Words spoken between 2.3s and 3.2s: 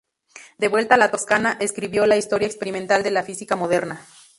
experimental de